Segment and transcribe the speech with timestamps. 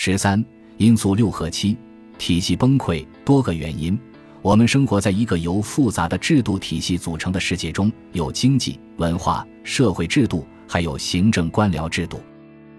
[0.00, 0.42] 十三
[0.76, 1.76] 因素六和七
[2.18, 3.98] 体系崩溃多个原因。
[4.42, 12.20] 我们生活在一个由复杂的制度体系组成的世界中，有经济、文化、社会制度，还有行政官僚制度。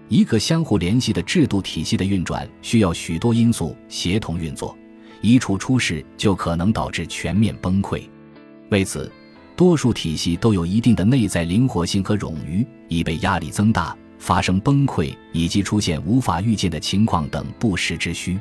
[0.08, 4.74] 一个相互联系的制度体系的运转需要许多因素协同运作，
[5.20, 8.00] 一处出事就可能导致全面崩溃。
[8.70, 9.12] 为此，
[9.54, 13.94] 多数体系都有一定的内在灵活性和冗余，以被压力增大。
[14.20, 18.38] 发生崩溃以及出现无法预见的情况等不时之需。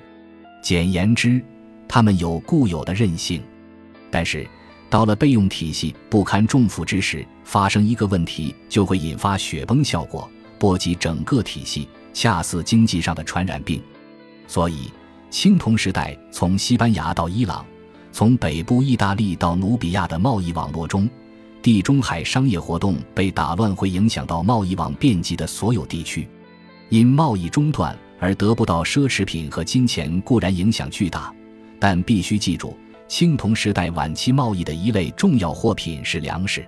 [0.62, 1.42] 简言之，
[1.88, 3.42] 他们有固有的韧性。
[4.12, 4.46] 但是，
[4.90, 10.30] 到了备用体系不堪重负之时，发生一个问题就会引发雪崩效果，
[10.60, 13.82] 波及整个体系，恰似经济上的传染病。
[14.48, 14.92] 所以，
[15.30, 17.66] 青铜时代从西班牙到伊朗，
[18.12, 21.10] 从北部意大利到努比亚的贸易网络中。
[21.62, 26.28] 地中海商业活动被打乱，会影响到贸易网遍及的所有地区。
[26.90, 31.34] 因贸易中断而得不到奢侈品和金钱固然影响巨大，
[31.80, 32.76] 但必须记住，
[33.08, 36.66] 青铜时代晚期贸易的一类重要货品是粮食。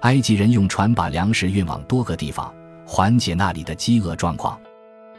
[0.00, 2.50] 埃及人用船把粮食运往多个地方，
[2.86, 4.58] 缓解那里的饥饿状况。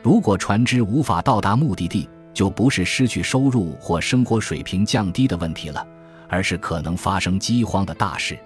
[0.01, 5.85] 如果船只无法到达目的地，就不是失去收入或生活水平降低的问题了，
[6.27, 8.39] 而是可能发生饥荒的大事。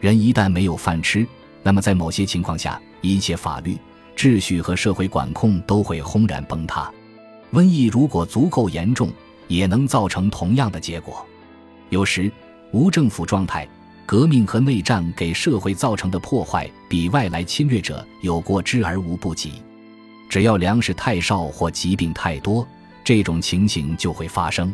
[0.00, 1.26] 人一旦没有饭吃，
[1.62, 3.76] 那么在某些情况下，一切法律、
[4.16, 6.90] 秩序和社会管控都会轰然崩塌。
[7.52, 9.10] 瘟疫如果足够严重，
[9.48, 11.26] 也能造成同样的结果。
[11.88, 12.30] 有时，
[12.72, 13.66] 无政府状态、
[14.04, 19.54] 革命和内战给社会造成的破坏，比外来侵略者有过之而无不及。
[20.28, 22.66] 只要粮食太少或疾病太多，
[23.02, 24.72] 这种情形就会发生。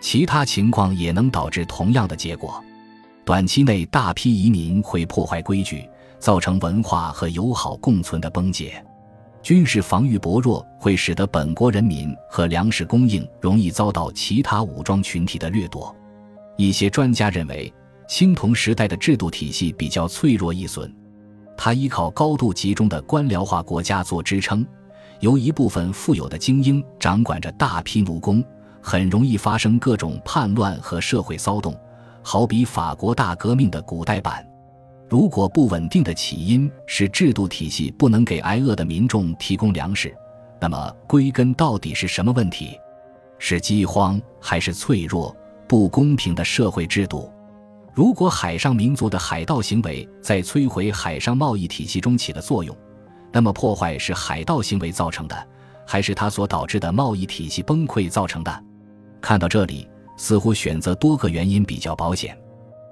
[0.00, 2.62] 其他情况也能导致同样的结果。
[3.30, 8.72] 短期内，大批移民会破坏规矩，造成文化和友好共存的崩解；
[9.40, 15.94] 军事防御薄弱，会使得本国人民和粮食供应容易遭到其他武装群体的掠夺。
[16.56, 17.72] 一些专家认为，
[18.08, 20.92] 青铜时代的制度体系比较脆弱易损，
[21.56, 24.66] 它依靠高度集中的官僚化国家做支撑，
[25.20, 28.42] 由一部分富有的精英掌管着大批奴工，
[28.82, 31.72] 很容易发生各种叛乱和社会骚动。
[32.22, 34.46] 好比法国大革命的古代版。
[35.08, 40.14] 如果不稳定的起因是制度体系不能给挨饿的民众提供粮食，
[40.60, 42.78] 那么归根到底是什么问题？
[43.38, 45.34] 是饥荒还是脆弱、
[45.66, 47.32] 不公平的社会制度？
[47.92, 52.76] 如果海上民族的海盗行为在摧毁海上贸易体系中起了作用，
[53.32, 55.48] 那么破坏是海盗行为造成的，
[55.84, 58.64] 还是它所导致的贸易体系崩溃造成的？
[59.20, 59.88] 看到这里。
[60.20, 62.36] 似乎选择多个原因比较保险。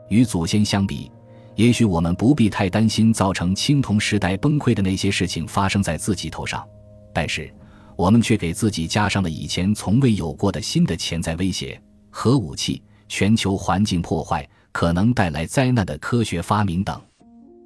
[0.08, 1.12] 与祖先相比，
[1.56, 6.66] 也许我们不必太担心造成青铜时代崩溃的那些事情发生在自己头上，
[7.12, 7.52] 但是
[7.96, 11.78] 我们却给自己加上了以前从未有过的新的潜在威胁：
[12.08, 16.98] 核武器、全球环境破坏、可能带来灾难的科学发明等。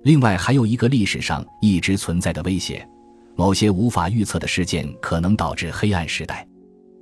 [0.03, 2.85] 另外，还有一个历史上一直存在的威胁：
[3.37, 6.45] 某些无法预测的事件可能导致黑暗时代。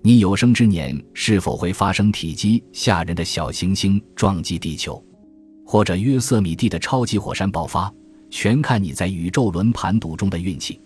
[0.02, 5.02] 你有生之年是否会发生体积吓人的小行星撞击地球，
[5.62, 7.92] 或者约瑟米蒂的超级火山爆发，
[8.30, 10.80] 全看你在宇宙轮盘赌中的运气。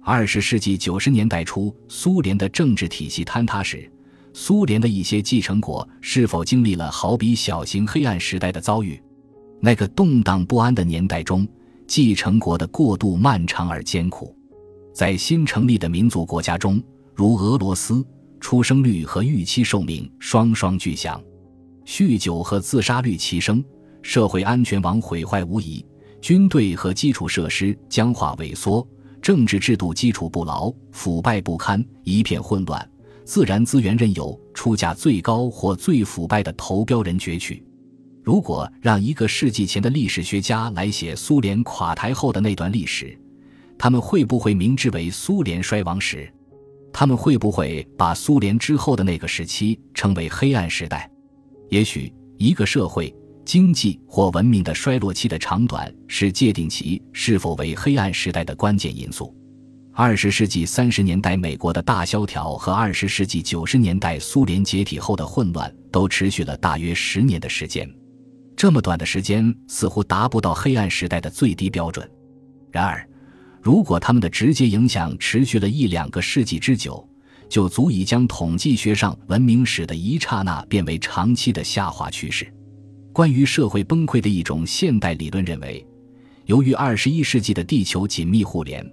[0.00, 3.90] 二十世纪九十年代初，苏联的政治体系坍塌时，
[4.32, 9.00] 苏联的一些继承国是否经历了好比小型黑暗时代的遭遇？
[9.60, 11.46] 那个动荡不安的年代中，
[11.88, 14.32] 继承国的过渡漫长而艰苦。
[14.94, 16.80] 在新成立的民族国家中，
[17.12, 18.06] 如俄罗斯。
[18.42, 21.22] 出生率和预期寿命双双巨响，
[21.86, 23.64] 酗酒和自杀率齐升，
[24.02, 25.82] 社会安全网毁坏无疑，
[26.20, 28.86] 军队和基础设施僵化萎缩，
[29.22, 32.86] 政治制度基础不牢，腐败不堪，一片混乱，
[33.24, 37.64] 自然资源任由出价最高或最腐败的投标人攫取。
[38.24, 43.16] 如果让一个世纪前的历史学家来写苏联垮台后的那段历史，
[43.78, 46.28] 他们会不会明知为苏联衰亡史？
[46.92, 51.10] 他们会不会把苏联之后的那个时期称为黑暗时代？
[51.70, 53.12] 也许一个社会、
[53.44, 59.34] 经济或文明的衰落期的长短是界定其是否为黑暗时代的关键因素。
[59.94, 67.90] 二十世纪三十年代美国的大萧条和二十世纪九十年代苏联解体后的混乱都持续了大约十年的时间。
[68.54, 72.08] 这么短的时间似乎达不到黑暗时代的最低标准。
[72.70, 73.06] 然而。
[73.62, 77.08] 如果他们的直接影响持续了一两个世纪之久，
[77.48, 82.52] 就足以将统计学上文明史的一刹那变为长期的下滑趋势。
[83.12, 85.86] 关于社会崩溃的一种现代理论认为，
[86.46, 88.84] 由于二十一世纪的地球紧密互联，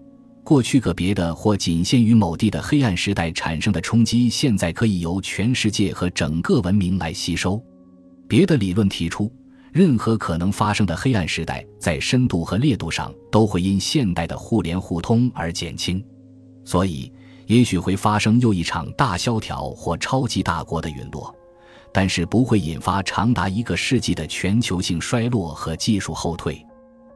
[0.44, 7.60] 过去个别的或仅限于某地的黑暗时代产生的冲击，现在可以由全世界和整个文明来吸收。
[8.28, 9.34] 别的理论提出，
[9.72, 16.04] 任何可能发生的黑暗时代，在深度和烈度上都会因现代的互联互通而减轻，
[16.66, 17.12] 所以
[17.46, 21.34] 也许会发生又一场大萧条或超级大国的陨落，
[21.94, 26.64] 但是不会引发长达一个世纪的全球性衰落和技术后退。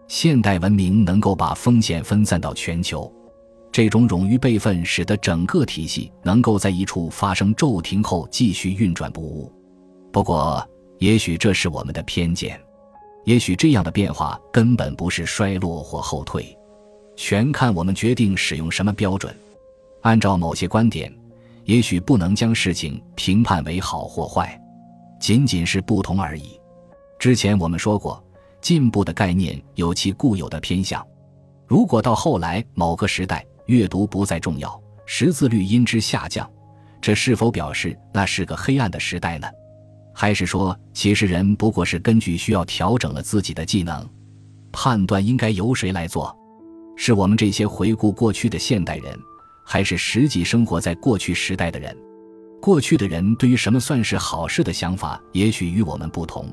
[0.08, 3.12] 现代文明能够把风险分散到全球，
[3.72, 9.52] 这种冗余备份使得整个体系能够在一处发生骤停后继续运转不误。
[10.12, 10.64] 不过，
[11.00, 12.60] 也许这是我们的偏见，
[13.26, 16.58] 也许这样的变化根本不是衰落或后退，
[17.16, 19.36] 全看我们决定使用什么标准。
[20.02, 21.14] 按照某些观点，
[21.66, 24.60] 也许不能将事情评判为好或坏，
[25.20, 26.60] 仅仅是不同而已。
[27.20, 28.24] 之前我们说过。
[28.64, 31.06] 进步的概念有其固有的偏向。
[31.68, 36.50] 如果到后来某个时代阅读不再重要，识字率因之下降，
[37.02, 39.50] 这是否表示那是个黑暗的时代呢？
[40.14, 44.08] 还是说，其实人不过是根据需要调整了自己的技能？
[44.72, 46.36] 判断应该由谁来做？
[46.96, 49.20] 是我们这些回顾过去的现代人，
[49.66, 51.96] 还是实际生活在过去时代的人？
[52.62, 56.48] 过去的人对于什么算是好事的想法，也许与我们不同。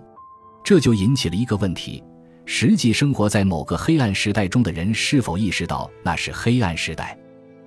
[0.65, 2.03] 这就引起了一个问题：
[2.47, 7.17] 实际生活在某个黑暗时代中的人是否意识到那是黑暗时代？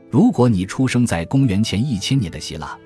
[0.09, 2.77] 如果你出生在公元前一千年的希腊，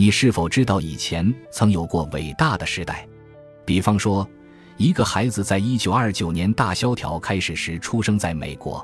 [0.00, 3.06] 你是否知道以前曾有过伟大的时代？
[3.66, 4.26] 比方说，
[4.78, 8.82] 一个孩子在一九二九年大萧条开始时出生在美国，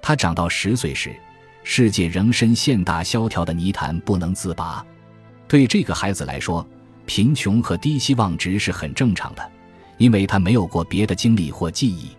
[0.00, 1.12] 他长到十岁时，
[1.64, 4.86] 世界仍深陷大萧条的泥潭不能自拔。
[5.48, 6.64] 对这个孩子来说，
[7.04, 9.42] 贫穷和低希望值是很正常的。
[9.98, 12.10] 因为他没有过别的经历或记忆，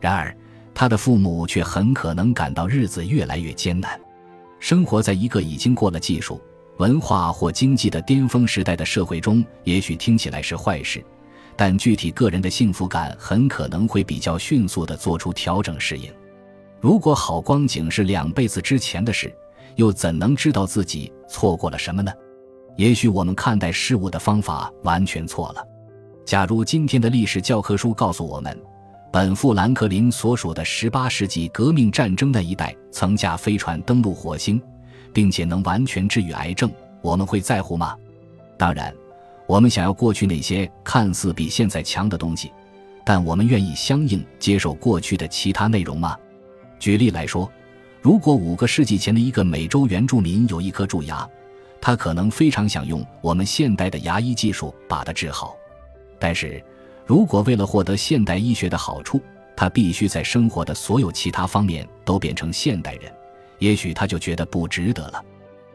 [0.00, 0.34] 然而
[0.72, 4.00] 他的父母却很可能感到日子越来越艰难。
[4.60, 6.40] 生活在一个已经过了技术、
[6.78, 11.02] 文化或经济的巅峰时代的社会中，也许听起来是坏事，
[11.56, 16.12] 但具体个人的幸福感很可能会比较迅速地做出调整适应。
[16.80, 19.34] 如果好光景是两辈子之前的事，
[19.76, 22.12] 又怎能知道自己错过了什么呢？
[22.76, 25.66] 也许我们看待事物的方法完全错了。
[26.26, 28.54] 假如今天的历史教科书告诉我们，
[29.10, 34.60] 本富兰克林所属的18世纪革命战争那一代曾驾飞船登陆火星，
[35.16, 36.70] 并且能完全治愈癌症，
[37.00, 37.96] 我们会在乎吗？
[38.58, 38.94] 当然，
[39.46, 42.52] 我们想要过去那些看似比现在强的东西，
[43.02, 46.18] 但我们愿意相应接受过去的其他内容吗？
[46.78, 47.50] 举例来说，
[48.02, 51.26] 如果五个世纪前的一个美洲原住民有一颗蛀牙，
[51.80, 55.56] 他可能非常想用我们现代的牙医技术把它治好。
[56.18, 56.62] 但是，
[57.06, 59.18] 如果为了获得现代医学的好处，
[59.56, 63.10] 他必须在生活的所有其他方面都变成现代人，
[63.58, 65.24] 也许他就觉得不值得了。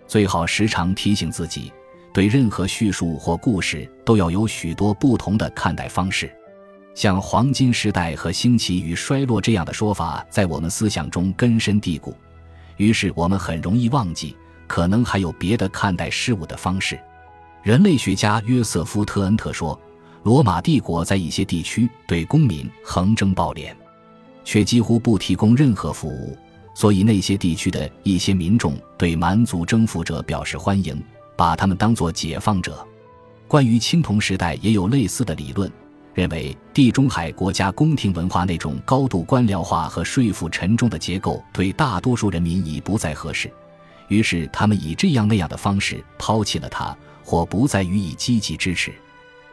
[0.07, 1.71] 最好时常提醒自己，
[2.13, 6.31] 对任何叙述或故事都要有许多不同的看待方式。
[6.93, 12.13] 像黄金时代和兴起与衰落这样的说法，在我们思想中根深蒂固，
[12.77, 14.35] 于是我们很容易忘记，
[14.67, 16.99] 可能还有别的看待事物的方式。
[17.63, 19.79] 人类学家约瑟夫·特恩特说。
[20.23, 23.73] 罗马帝国在一些地区对公民横征暴敛，
[24.43, 26.37] 却几乎不提供任何服务，
[26.73, 31.01] 所以那些地区的一些民众对蛮族征服者表示欢迎，
[31.35, 32.85] 把他们当作解放者。
[33.47, 35.69] 关于青铜时代也有类似的理论，
[36.13, 43.51] 认为地中海国家宫廷文化那种高度官僚化和税负沉重的结构对大多数人民已不再合适，
[44.07, 48.93] 于是他们以这样那样的方式抛弃了它，或不再予以积极支持。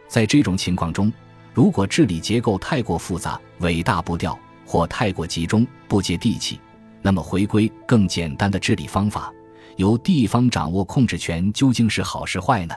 [0.07, 1.13] 在这种情况中，
[1.53, 6.61] 如果治理结构太过复杂、尾大不掉，或太过集中、不接地气，
[7.03, 9.33] 那么回归更简单的治理方法，
[9.77, 12.75] 由地方掌握控制权，究竟是好是坏呢？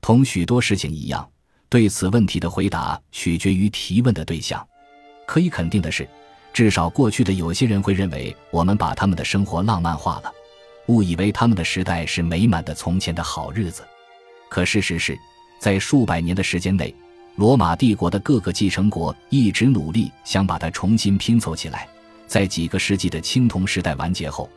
[0.00, 1.28] 同许多事情一样，
[1.68, 4.66] 对此问题的回答取决于提问的对象。
[5.26, 6.08] 可以肯定的是，
[6.52, 10.32] 至少过去的有些人会认为我们把他们的生活浪漫化了，
[10.86, 13.82] 误以为他们的时代是美满的从前的好日子。
[14.48, 15.18] 可事实是。
[15.60, 16.94] 在数百年的时间内，
[17.36, 21.86] 罗马帝国的各个继承国一直努力想把它重新拼凑起来。
[22.30, 24.48] 在几个世纪的青铜时代完结后，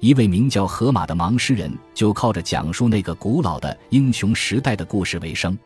[0.00, 5.56] 一位名叫荷马的盲诗人就靠着讲述那个古老的英雄时代的故事为生。